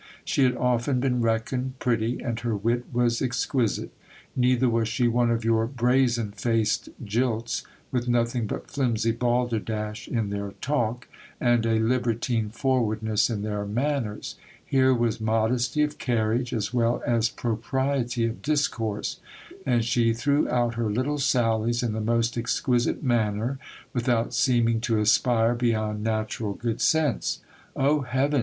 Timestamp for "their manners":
13.43-14.37